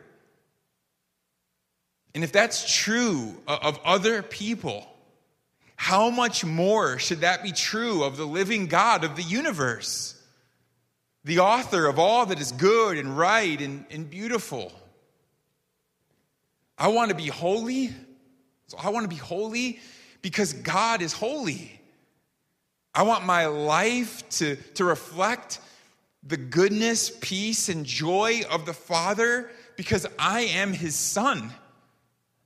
[2.13, 4.88] And if that's true of other people,
[5.75, 10.18] how much more should that be true of the living God of the universe,
[11.23, 14.71] the author of all that is good and right and, and beautiful?
[16.77, 17.89] I want to be holy.
[18.67, 19.79] So I want to be holy
[20.21, 21.79] because God is holy.
[22.93, 25.60] I want my life to, to reflect
[26.23, 31.51] the goodness, peace, and joy of the Father because I am his son.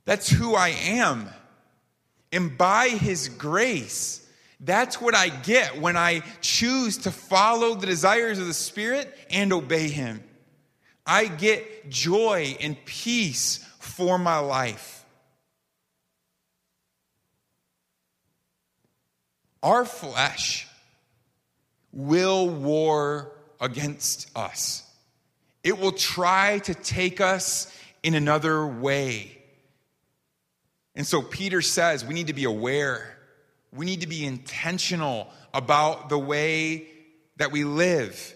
[0.05, 1.29] That's who I am.
[2.31, 4.22] And by his grace,
[4.63, 9.51] that's what I get when I choose to follow the desires of the Spirit and
[9.51, 10.23] obey him.
[11.05, 15.03] I get joy and peace for my life.
[19.61, 20.67] Our flesh
[21.91, 24.83] will war against us.
[25.63, 29.37] It will try to take us in another way.
[30.95, 33.12] And so Peter says we need to be aware,
[33.75, 36.87] we need to be intentional about the way
[37.37, 38.35] that we live.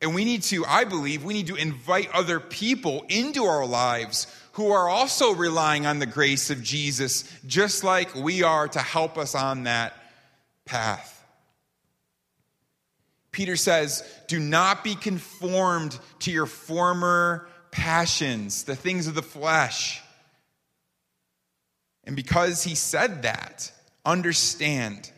[0.00, 4.26] And we need to, I believe, we need to invite other people into our lives
[4.52, 9.16] who are also relying on the grace of Jesus, just like we are to help
[9.16, 9.96] us on that
[10.64, 11.24] path.
[13.30, 20.01] Peter says, Do not be conformed to your former passions, the things of the flesh.
[22.04, 23.70] And because he said that,
[24.04, 25.10] understand,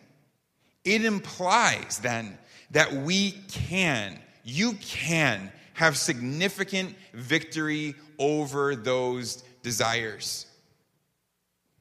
[0.84, 2.38] it implies then
[2.72, 10.46] that we can, you can have significant victory over those desires.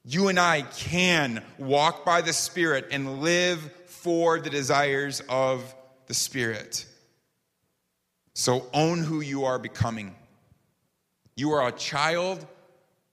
[0.06, 5.74] You and I can walk by the Spirit and live for the desires of
[6.08, 6.86] the Spirit.
[8.34, 10.16] So own who you are becoming.
[11.36, 12.46] You are a child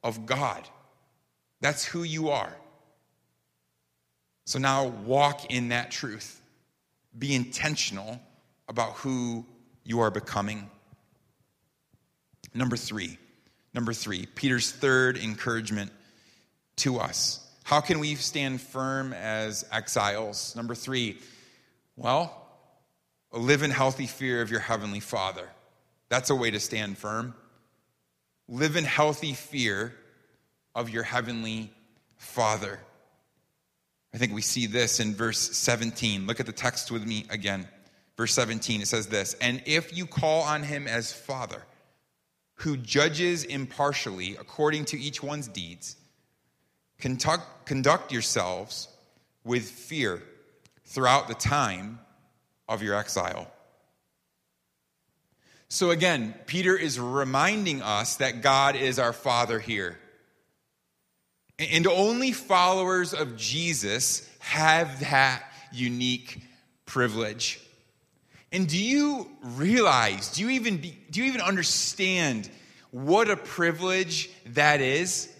[0.02, 0.68] of God.
[1.60, 2.52] That's who you are.
[4.46, 6.40] So now walk in that truth.
[7.16, 8.20] Be intentional
[8.68, 9.44] about who
[9.84, 10.70] you are becoming.
[12.54, 13.18] Number three,
[13.74, 15.92] number three, Peter's third encouragement
[16.76, 17.46] to us.
[17.62, 20.56] How can we stand firm as exiles?
[20.56, 21.18] Number three,
[21.96, 22.44] well,
[23.32, 25.48] live in healthy fear of your heavenly Father.
[26.08, 27.34] That's a way to stand firm.
[28.48, 29.94] Live in healthy fear
[30.74, 31.72] of your heavenly
[32.16, 32.80] Father.
[34.14, 36.26] I think we see this in verse 17.
[36.26, 37.68] Look at the text with me again.
[38.16, 41.62] Verse 17, it says this And if you call on him as Father,
[42.56, 45.96] who judges impartially according to each one's deeds,
[46.98, 48.88] conduct, conduct yourselves
[49.44, 50.22] with fear
[50.84, 51.98] throughout the time
[52.68, 53.50] of your exile.
[55.68, 59.98] So again, Peter is reminding us that God is our Father here.
[61.60, 66.40] And only followers of Jesus have that unique
[66.86, 67.60] privilege.
[68.50, 72.50] And do you realize, do you even, be, do you even understand
[72.90, 75.30] what a privilege that is?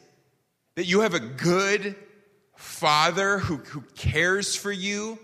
[0.77, 1.97] That you have a good
[2.55, 5.19] father who, who cares for you,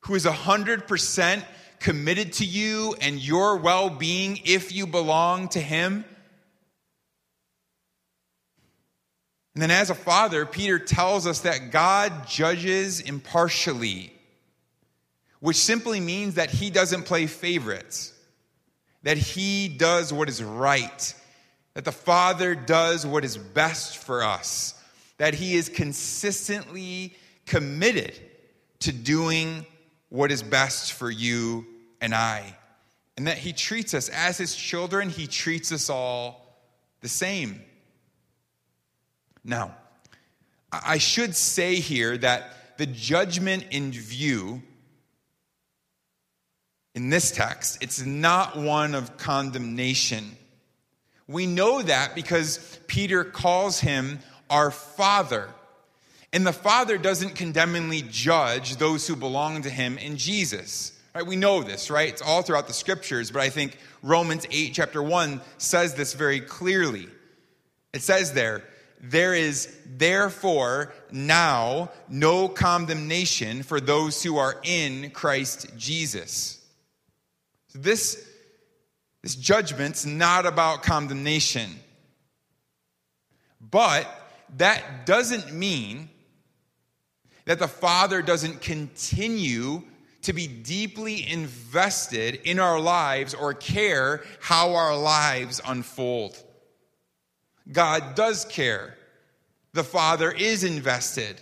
[0.00, 1.42] who is 100%
[1.80, 6.04] committed to you and your well being if you belong to Him.
[9.54, 14.12] And then, as a father, Peter tells us that God judges impartially,
[15.40, 18.12] which simply means that He doesn't play favorites,
[19.02, 21.14] that He does what is right,
[21.74, 24.80] that the Father does what is best for us,
[25.18, 28.14] that He is consistently committed
[28.80, 29.66] to doing
[30.10, 31.66] what is best for you
[32.00, 32.56] and I.
[33.16, 36.56] And that He treats us as His children, He treats us all
[37.00, 37.62] the same.
[39.44, 39.74] Now,
[40.72, 44.62] I should say here that the judgment in view
[46.94, 50.36] in this text, it's not one of condemnation.
[51.28, 54.18] We know that because Peter calls him
[54.48, 55.48] our Father.
[56.32, 60.92] And the Father doesn't condemningly judge those who belong to him in Jesus.
[61.14, 61.26] Right?
[61.26, 62.08] We know this, right?
[62.08, 66.40] It's all throughout the scriptures, but I think Romans 8, chapter 1, says this very
[66.40, 67.08] clearly.
[67.92, 68.62] It says there,
[69.00, 76.60] there is therefore now no condemnation for those who are in Christ Jesus.
[77.68, 78.28] So this,
[79.22, 81.70] this judgment's not about condemnation,
[83.60, 84.06] but
[84.56, 86.10] that doesn't mean
[87.46, 89.82] that the Father doesn't continue
[90.22, 96.42] to be deeply invested in our lives or care how our lives unfold.
[97.72, 98.96] God does care.
[99.72, 101.40] The Father is invested.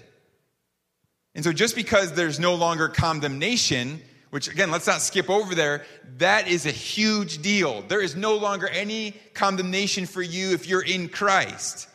[1.34, 4.00] And so, just because there's no longer condemnation,
[4.30, 5.84] which again, let's not skip over there,
[6.18, 7.82] that is a huge deal.
[7.82, 11.88] There is no longer any condemnation for you if you're in Christ.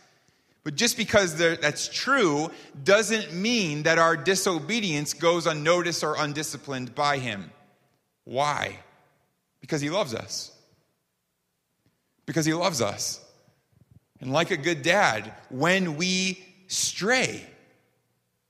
[0.64, 2.50] But just because that's true
[2.84, 7.52] doesn't mean that our disobedience goes unnoticed or undisciplined by Him.
[8.24, 8.80] Why?
[9.60, 10.56] Because He loves us.
[12.26, 13.23] Because He loves us.
[14.24, 17.46] And like a good dad, when we stray,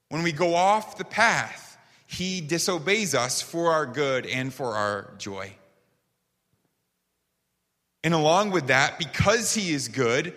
[0.09, 5.15] when we go off the path, He disobeys us for our good and for our
[5.17, 5.51] joy.
[8.03, 10.35] And along with that, because He is good,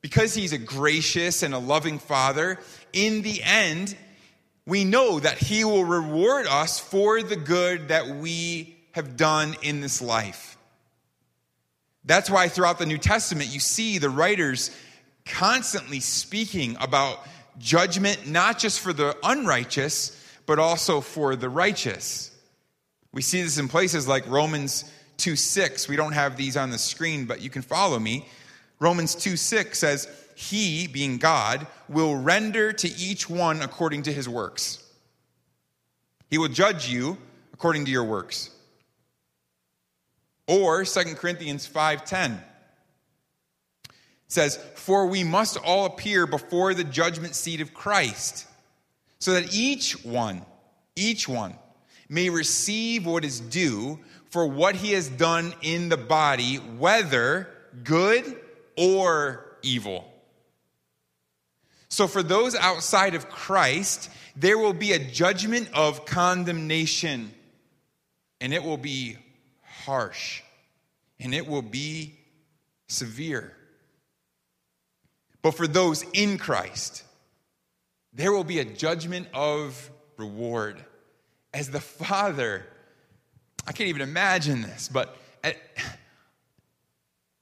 [0.00, 2.58] because He's a gracious and a loving Father,
[2.92, 3.96] in the end,
[4.66, 9.80] we know that He will reward us for the good that we have done in
[9.80, 10.55] this life.
[12.06, 14.70] That's why throughout the New Testament, you see the writers
[15.26, 17.18] constantly speaking about
[17.58, 22.30] judgment, not just for the unrighteous, but also for the righteous.
[23.12, 25.88] We see this in places like Romans 2 6.
[25.88, 28.28] We don't have these on the screen, but you can follow me.
[28.78, 34.28] Romans 2 6 says, He, being God, will render to each one according to his
[34.28, 34.84] works.
[36.30, 37.18] He will judge you
[37.52, 38.50] according to your works.
[40.46, 42.42] Or 2 Corinthians 5:10
[44.28, 48.46] says, "For we must all appear before the judgment seat of Christ,
[49.18, 50.44] so that each one,
[50.94, 51.58] each one
[52.08, 53.98] may receive what is due
[54.30, 57.48] for what he has done in the body, whether
[57.82, 58.40] good
[58.76, 60.12] or evil."
[61.88, 67.34] So for those outside of Christ, there will be a judgment of condemnation,
[68.40, 69.18] and it will be
[69.86, 70.42] harsh,
[71.20, 72.18] and it will be
[72.88, 73.56] severe.
[75.42, 77.04] But for those in Christ,
[78.12, 80.84] there will be a judgment of reward.
[81.54, 82.66] As the Father,
[83.66, 85.16] I can't even imagine this, but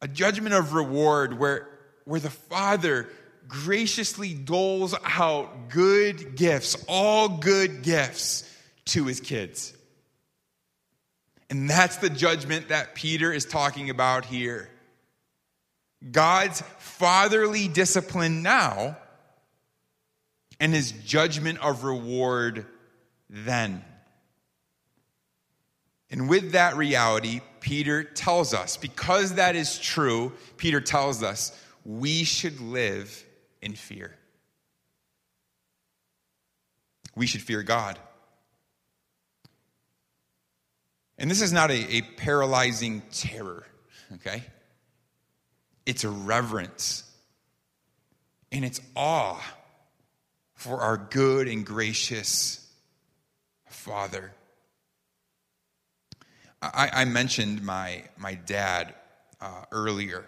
[0.02, 1.66] a judgment of reward where,
[2.04, 3.08] where the Father
[3.48, 8.48] graciously doles out good gifts, all good gifts
[8.84, 9.72] to his kids.
[11.54, 14.68] And that's the judgment that Peter is talking about here.
[16.10, 18.96] God's fatherly discipline now
[20.58, 22.66] and his judgment of reward
[23.30, 23.84] then.
[26.10, 32.24] And with that reality, Peter tells us, because that is true, Peter tells us we
[32.24, 33.24] should live
[33.62, 34.12] in fear.
[37.14, 37.96] We should fear God.
[41.18, 43.64] And this is not a, a paralyzing terror,
[44.14, 44.42] okay?
[45.86, 47.04] It's a reverence
[48.50, 49.42] and it's awe
[50.54, 52.66] for our good and gracious
[53.68, 54.32] Father.
[56.62, 58.94] I, I mentioned my, my dad
[59.40, 60.24] uh, earlier,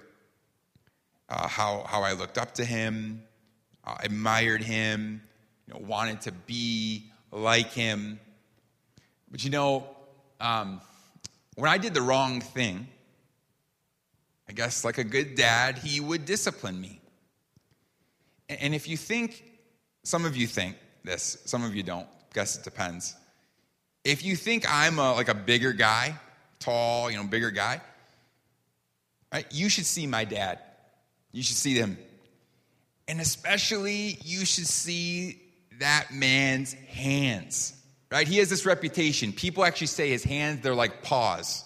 [1.28, 3.22] uh, how, how I looked up to him,
[3.84, 5.22] uh, admired him,
[5.66, 8.20] you know, wanted to be like him.
[9.30, 9.95] But you know,
[10.40, 10.80] um,
[11.54, 12.86] when I did the wrong thing,
[14.48, 17.00] I guess like a good dad, he would discipline me.
[18.48, 19.42] And if you think,
[20.04, 23.14] some of you think this, some of you don't, I guess it depends.
[24.04, 26.14] If you think I'm a, like a bigger guy,
[26.60, 27.80] tall, you know, bigger guy,
[29.32, 30.60] right, you should see my dad.
[31.32, 31.98] You should see him.
[33.08, 35.40] And especially, you should see
[35.80, 37.74] that man's hands,
[38.10, 38.26] right?
[38.26, 39.32] He has this reputation.
[39.32, 41.64] People actually say his hands, they're like paws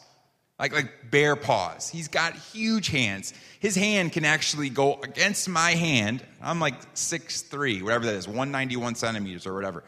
[0.60, 1.88] like, like bear paws.
[1.88, 3.32] He's got huge hands.
[3.60, 6.22] His hand can actually go against my hand.
[6.40, 9.82] I'm like six three, whatever that is, 191 centimeters or whatever.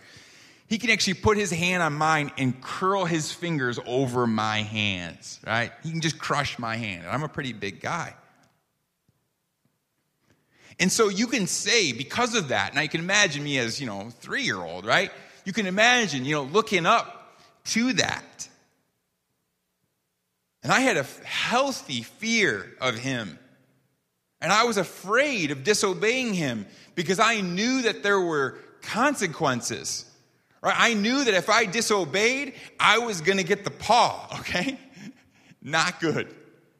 [0.66, 5.38] He can actually put his hand on mine and curl his fingers over my hands,
[5.46, 5.70] right?
[5.82, 7.02] He can just crush my hand.
[7.02, 8.14] And I'm a pretty big guy.
[10.80, 13.86] And so you can say, because of that, now you can imagine me as, you
[13.86, 15.10] know, three year old, right?
[15.44, 18.48] You can imagine, you know, looking up to that
[20.62, 23.38] and I had a healthy fear of him.
[24.40, 30.04] And I was afraid of disobeying him because I knew that there were consequences.
[30.62, 30.74] Right?
[30.76, 34.78] I knew that if I disobeyed, I was going to get the paw, okay?
[35.60, 36.32] Not good.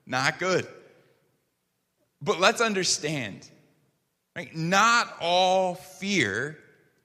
[0.07, 0.67] Not good.
[2.21, 3.49] But let's understand
[4.35, 4.57] Right?
[4.57, 6.57] Not all fear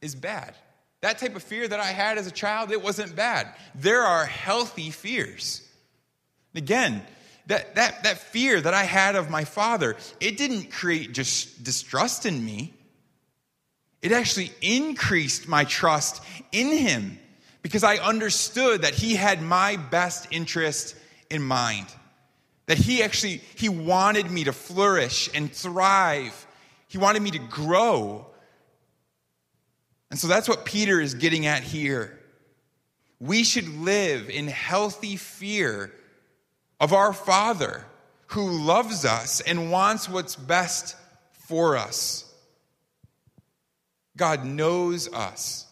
[0.02, 0.56] is bad.
[1.02, 3.54] That type of fear that I had as a child, it wasn't bad.
[3.76, 5.68] There are healthy fears.
[6.56, 7.04] Again,
[7.48, 12.26] that, that, that fear that I had of my father, it didn't create just distrust
[12.26, 12.74] in me.
[14.02, 16.22] It actually increased my trust
[16.52, 17.20] in him
[17.62, 20.96] because I understood that he had my best interest
[21.30, 21.88] in mind.
[22.68, 26.48] That he actually he wanted me to flourish and thrive.
[26.88, 28.28] He wanted me to grow.
[30.10, 32.20] And so that's what Peter is getting at here.
[33.20, 35.92] We should live in healthy fear
[36.80, 37.86] of our Father
[38.28, 40.96] who loves us and wants what's best
[41.32, 42.24] for us.
[44.16, 45.66] God knows us.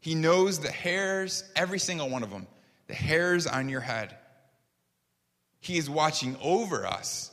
[0.00, 2.46] He knows the hairs, every single one of them,
[2.86, 4.16] the hairs on your head.
[5.60, 7.30] He is watching over us,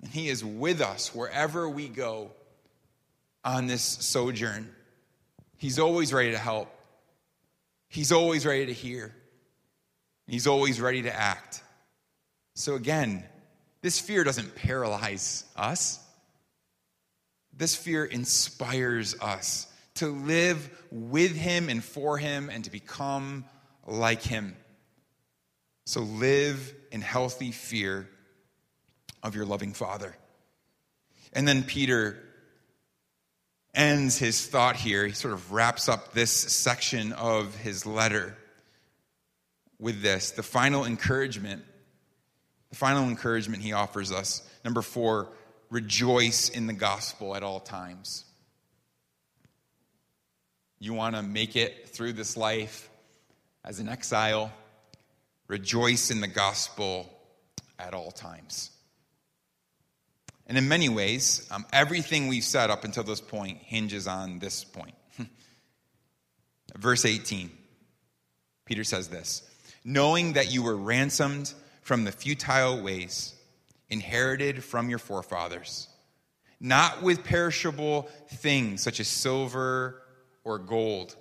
[0.00, 2.30] and He is with us wherever we go
[3.44, 4.74] on this sojourn.
[5.56, 6.68] He's always ready to help,
[7.88, 9.14] He's always ready to hear,
[10.26, 11.62] He's always ready to act.
[12.54, 13.24] So, again,
[13.82, 16.00] this fear doesn't paralyze us.
[17.56, 23.44] This fear inspires us to live with Him and for Him and to become
[23.86, 24.56] like Him.
[25.86, 28.08] So live in healthy fear
[29.22, 30.14] of your loving Father.
[31.32, 32.22] And then Peter
[33.74, 35.06] ends his thought here.
[35.06, 38.36] He sort of wraps up this section of his letter
[39.78, 41.62] with this the final encouragement.
[42.70, 44.42] The final encouragement he offers us.
[44.64, 45.28] Number four,
[45.70, 48.24] rejoice in the gospel at all times.
[50.78, 52.88] You want to make it through this life
[53.64, 54.52] as an exile,
[55.48, 57.08] rejoice in the gospel
[57.78, 58.70] at all times.
[60.48, 64.64] And in many ways, um, everything we've said up until this point hinges on this
[64.64, 64.94] point.
[66.76, 67.50] Verse 18,
[68.64, 69.42] Peter says this
[69.84, 73.34] Knowing that you were ransomed from the futile ways
[73.90, 75.88] inherited from your forefathers,
[76.60, 80.02] not with perishable things such as silver
[80.44, 81.14] or gold,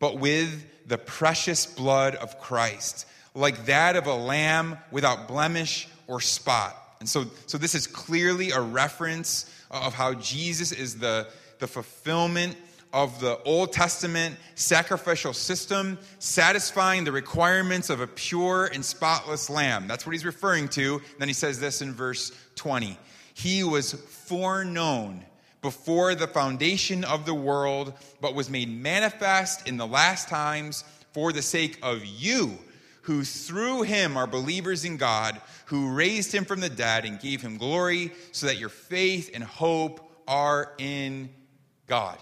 [0.00, 6.20] but with the precious blood of Christ, like that of a lamb without blemish or
[6.20, 6.76] spot.
[7.04, 11.28] And so, so this is clearly a reference of how Jesus is the,
[11.58, 12.56] the fulfillment
[12.94, 19.86] of the Old Testament sacrificial system, satisfying the requirements of a pure and spotless lamb.
[19.86, 21.02] That's what he's referring to.
[21.18, 22.96] Then he says this in verse 20
[23.34, 25.26] He was foreknown
[25.60, 27.92] before the foundation of the world,
[28.22, 32.58] but was made manifest in the last times for the sake of you,
[33.04, 37.42] who through him are believers in God, who raised him from the dead and gave
[37.42, 41.28] him glory, so that your faith and hope are in
[41.86, 42.18] God.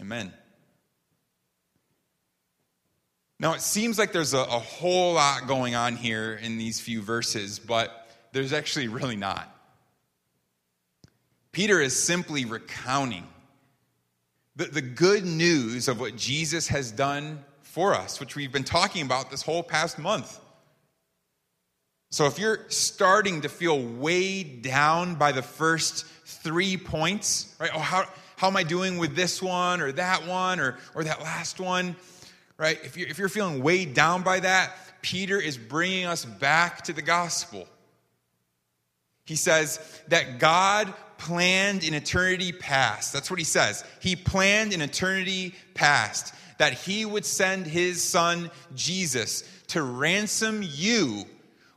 [0.00, 0.32] Amen.
[3.38, 7.02] Now, it seems like there's a, a, whole lot going on here in these few
[7.02, 9.50] verses, but there's actually really not.
[11.52, 13.26] Peter is simply recounting
[14.56, 19.04] the, the good news of what Jesus has done for us, which we've been talking
[19.04, 20.38] about this whole past month.
[22.12, 27.72] So if you're starting to feel weighed down by the first three points, right?
[27.74, 28.04] Oh, how,
[28.36, 31.96] how am I doing with this one or that one or, or that last one,
[32.58, 32.78] right?
[32.84, 34.72] If you're, if you're feeling weighed down by that,
[35.02, 37.66] Peter is bringing us back to the gospel.
[39.24, 43.12] He says that God planned in eternity past.
[43.12, 43.82] That's what he says.
[43.98, 51.24] He planned in eternity past that he would send his son Jesus to ransom you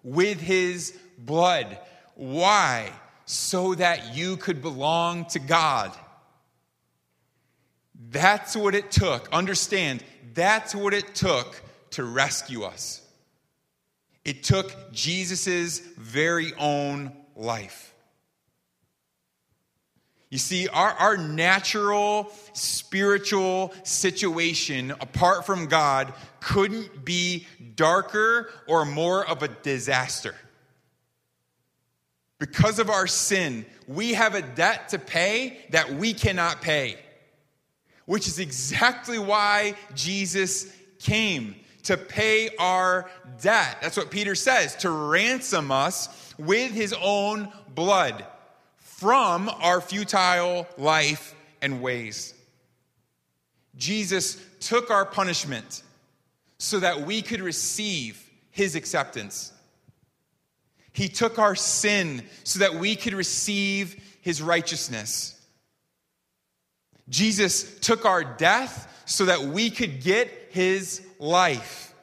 [0.03, 1.77] with his blood.
[2.15, 2.91] Why?
[3.25, 5.91] So that you could belong to God.
[8.09, 9.27] That's what it took.
[9.33, 10.03] Understand,
[10.33, 11.61] that's what it took
[11.91, 13.01] to rescue us.
[14.23, 17.93] It took Jesus' very own life.
[20.29, 29.25] You see, our, our natural spiritual situation apart from God couldn't be darker or more
[29.25, 30.35] of a disaster.
[32.39, 36.97] Because of our sin, we have a debt to pay that we cannot pay,
[38.05, 43.09] which is exactly why Jesus came to pay our
[43.41, 43.77] debt.
[43.81, 48.25] That's what Peter says, to ransom us with his own blood
[48.97, 52.33] from our futile life and ways.
[53.75, 55.83] Jesus took our punishment
[56.57, 59.53] so that we could receive his acceptance.
[60.93, 65.39] He took our sin so that we could receive his righteousness.
[67.07, 71.93] Jesus took our death so that we could get his life.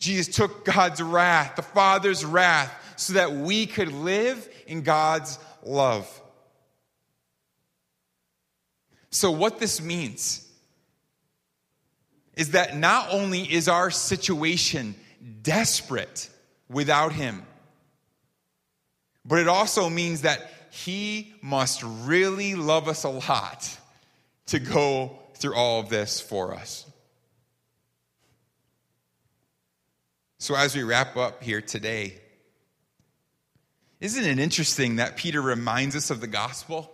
[0.00, 6.08] Jesus took God's wrath, the Father's wrath, so that we could live in God's love.
[9.10, 10.46] So, what this means
[12.36, 14.94] is that not only is our situation
[15.42, 16.28] desperate
[16.68, 17.42] without Him,
[19.24, 23.78] but it also means that He must really love us a lot
[24.46, 26.84] to go through all of this for us.
[30.38, 32.20] So, as we wrap up here today,
[34.04, 36.90] isn't it interesting that Peter reminds us of the gospel?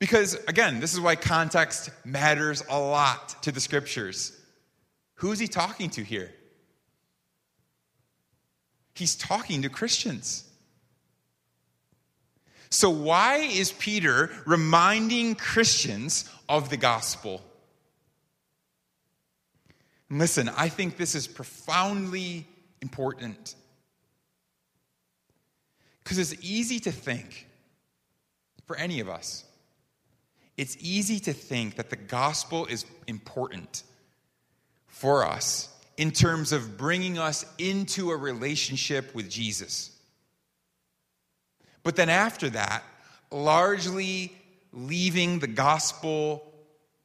[0.00, 4.36] Because, again, this is why context matters a lot to the scriptures.
[5.18, 6.32] Who is he talking to here?
[8.96, 10.42] He's talking to Christians.
[12.68, 17.40] So, why is Peter reminding Christians of the gospel?
[20.10, 22.48] Listen, I think this is profoundly
[22.82, 23.54] important.
[26.04, 27.48] Because it's easy to think,
[28.66, 29.44] for any of us,
[30.56, 33.82] it's easy to think that the gospel is important
[34.86, 39.90] for us in terms of bringing us into a relationship with Jesus.
[41.82, 42.84] But then after that,
[43.30, 44.32] largely
[44.72, 46.52] leaving the gospel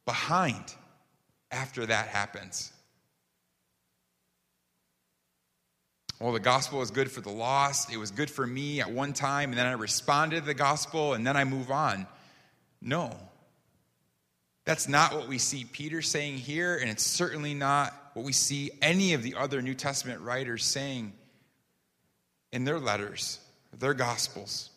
[0.05, 0.63] behind
[1.51, 2.71] after that happens.
[6.19, 7.93] Well, the gospel is good for the lost.
[7.93, 11.13] It was good for me at one time, and then I responded to the gospel,
[11.13, 12.07] and then I move on.
[12.81, 13.15] No.
[14.65, 18.69] That's not what we see Peter saying here, and it's certainly not what we see
[18.81, 21.13] any of the other New Testament writers saying
[22.51, 23.39] in their letters,
[23.77, 24.71] their gospels.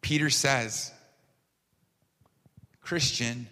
[0.00, 0.90] Peter says,
[2.80, 3.46] Christian,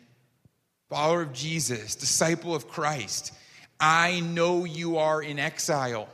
[0.88, 3.32] follower of Jesus, disciple of Christ,
[3.78, 6.09] I know you are in exile.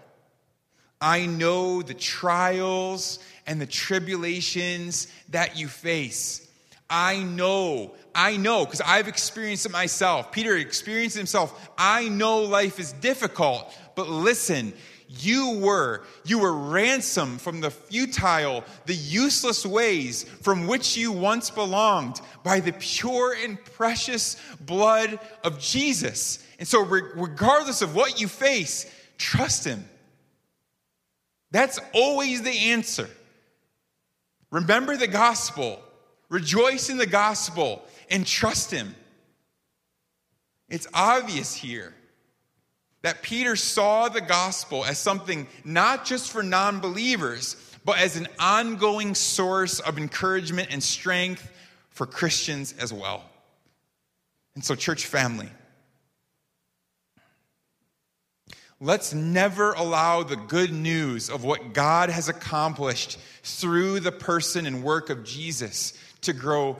[1.00, 6.48] I know the trials and the tribulations that you face.
[6.88, 10.30] I know, I know, because I've experienced it myself.
[10.32, 11.70] Peter experienced it himself.
[11.76, 14.72] I know life is difficult, but listen,
[15.08, 21.50] you were, you were ransomed from the futile, the useless ways from which you once
[21.50, 26.44] belonged by the pure and precious blood of Jesus.
[26.58, 29.84] And so, regardless of what you face, trust Him.
[31.56, 33.08] That's always the answer.
[34.50, 35.80] Remember the gospel,
[36.28, 38.94] rejoice in the gospel, and trust Him.
[40.68, 41.94] It's obvious here
[43.00, 48.28] that Peter saw the gospel as something not just for non believers, but as an
[48.38, 51.50] ongoing source of encouragement and strength
[51.88, 53.24] for Christians as well.
[54.56, 55.48] And so, church family,
[58.80, 64.82] Let's never allow the good news of what God has accomplished through the person and
[64.82, 66.76] work of Jesus to grow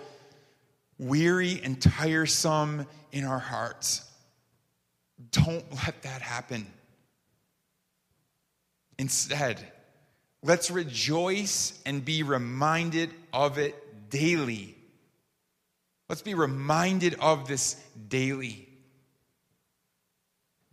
[0.99, 4.03] weary and tiresome in our hearts.
[5.30, 6.66] Don't let that happen.
[8.99, 9.61] Instead,
[10.42, 14.76] let's rejoice and be reminded of it daily.
[16.11, 18.66] Let's be reminded of this daily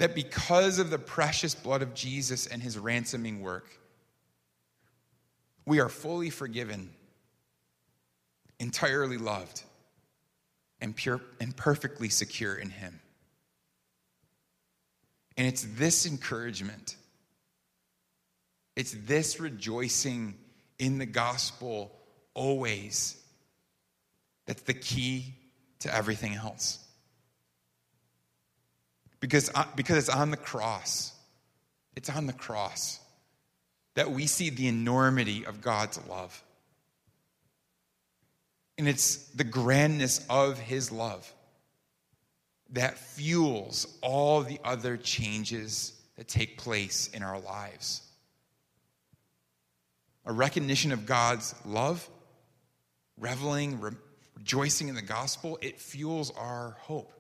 [0.04, 3.70] that because of the precious blood of Jesus and his ransoming work,
[5.66, 6.90] we are fully forgiven,
[8.60, 9.64] entirely loved,
[10.82, 13.00] and pure and perfectly secure in him.
[15.38, 16.98] And it's this encouragement,
[18.76, 20.34] it's this rejoicing
[20.80, 21.94] in the gospel
[22.34, 23.16] always
[24.48, 25.34] that's the key
[25.80, 26.83] to everything else
[29.24, 31.14] because, because it's on the cross.
[31.96, 33.00] It's on the cross
[33.96, 36.44] that we see the enormity of God's love.
[38.78, 41.34] And it's the grandness of his love
[42.72, 48.02] that fuels all the other changes that take place in our lives.
[50.26, 52.10] A recognition of God's love,
[53.18, 53.92] reveling, re-
[54.36, 57.14] rejoicing in the gospel, it fuels our hope.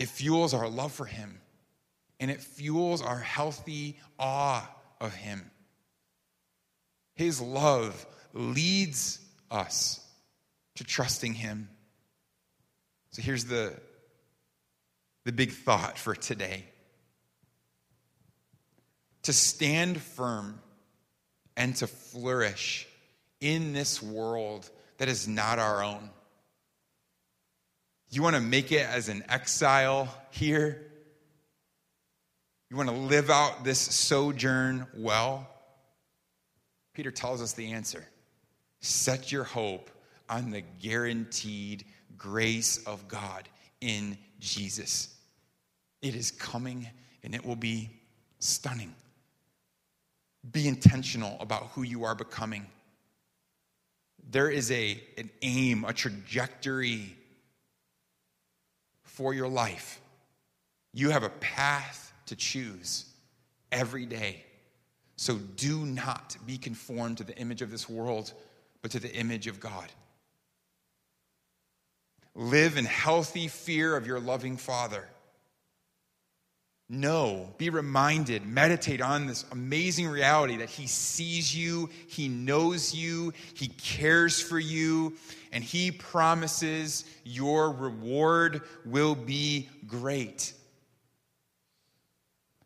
[0.00, 1.42] It fuels our love for Him,
[2.18, 4.66] and it fuels our healthy awe
[4.98, 5.50] of Him.
[7.16, 9.18] His love leads
[9.50, 10.00] us
[10.76, 11.68] to trusting Him.
[13.10, 13.74] So here's the,
[15.26, 16.64] the big thought for today
[19.24, 20.62] to stand firm
[21.58, 22.88] and to flourish
[23.38, 26.08] in this world that is not our own.
[28.10, 30.84] You want to make it as an exile here?
[32.68, 35.48] You want to live out this sojourn well?
[36.92, 38.04] Peter tells us the answer.
[38.80, 39.90] Set your hope
[40.28, 41.84] on the guaranteed
[42.16, 43.48] grace of God
[43.80, 45.14] in Jesus.
[46.02, 46.88] It is coming
[47.22, 47.90] and it will be
[48.40, 48.94] stunning.
[50.50, 52.66] Be intentional about who you are becoming.
[54.30, 57.16] There is a, an aim, a trajectory
[59.10, 60.00] for your life.
[60.92, 63.06] You have a path to choose
[63.70, 64.44] every day.
[65.16, 68.32] So do not be conformed to the image of this world,
[68.82, 69.88] but to the image of God.
[72.34, 75.06] Live in healthy fear of your loving Father.
[76.92, 83.32] Know, be reminded, meditate on this amazing reality that He sees you, He knows you,
[83.54, 85.14] He cares for you,
[85.52, 90.52] and He promises your reward will be great.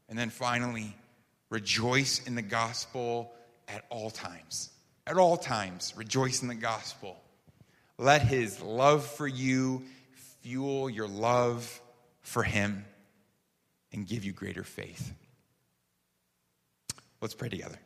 [0.09, 0.97] And then finally,
[1.51, 3.31] rejoice in the gospel
[3.68, 4.70] at all times.
[5.07, 7.20] At all times, rejoice in the gospel.
[7.99, 9.83] Let His love for you
[10.41, 11.83] fuel your love
[12.22, 12.87] for Him
[13.95, 15.14] and give you greater faith.
[17.20, 17.78] Let's pray together.